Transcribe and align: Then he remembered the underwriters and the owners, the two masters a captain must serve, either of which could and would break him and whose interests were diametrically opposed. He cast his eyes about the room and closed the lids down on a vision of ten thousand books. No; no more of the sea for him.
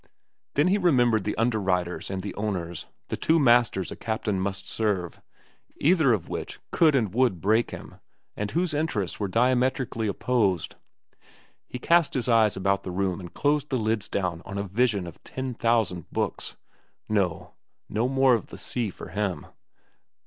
Then 0.55 0.69
he 0.69 0.79
remembered 0.79 1.25
the 1.25 1.37
underwriters 1.37 2.09
and 2.09 2.23
the 2.23 2.33
owners, 2.33 2.87
the 3.09 3.15
two 3.15 3.37
masters 3.39 3.91
a 3.91 3.95
captain 3.95 4.39
must 4.39 4.67
serve, 4.67 5.21
either 5.79 6.11
of 6.11 6.27
which 6.27 6.59
could 6.71 6.95
and 6.95 7.13
would 7.13 7.39
break 7.39 7.69
him 7.69 7.99
and 8.35 8.49
whose 8.49 8.73
interests 8.73 9.19
were 9.19 9.27
diametrically 9.27 10.07
opposed. 10.07 10.73
He 11.67 11.77
cast 11.77 12.15
his 12.15 12.27
eyes 12.27 12.57
about 12.57 12.81
the 12.81 12.89
room 12.89 13.19
and 13.19 13.31
closed 13.31 13.69
the 13.69 13.77
lids 13.77 14.09
down 14.09 14.41
on 14.43 14.57
a 14.57 14.63
vision 14.63 15.05
of 15.05 15.23
ten 15.23 15.53
thousand 15.53 16.09
books. 16.09 16.55
No; 17.07 17.53
no 17.87 18.09
more 18.09 18.33
of 18.33 18.47
the 18.47 18.57
sea 18.57 18.89
for 18.89 19.09
him. 19.09 19.45